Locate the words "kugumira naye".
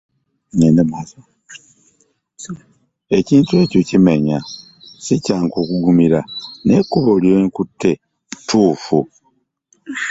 5.69-6.79